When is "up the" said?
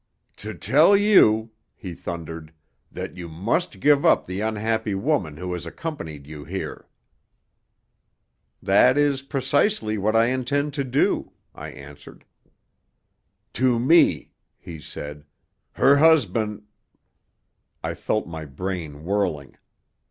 4.03-4.41